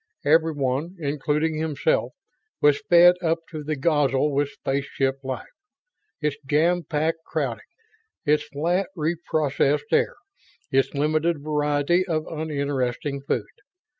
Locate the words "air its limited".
9.93-11.43